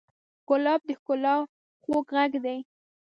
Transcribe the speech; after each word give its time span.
ګلاب 0.47 0.81
د 0.87 0.91
ښکلا 0.99 1.35
خوږ 1.83 2.05
غږ 2.15 2.31
دی. 2.45 2.59